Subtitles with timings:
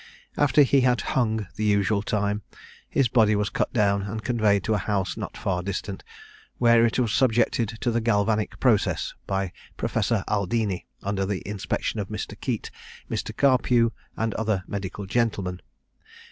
[0.35, 2.41] After he had hung the usual time,
[2.89, 6.03] his body was cut down and conveyed to a house not far distant,
[6.57, 12.09] where it was subjected to the Galvanic process, by Professor Aldini, under the inspection of
[12.09, 12.33] Mr.
[12.41, 12.71] Keate,
[13.11, 13.31] Mr.
[13.37, 15.61] Carpue, and other medical gentlemen.